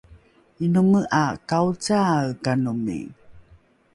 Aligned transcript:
inome 0.65 1.01
’a 1.21 1.25
kaocaaekanomi? 1.49 2.99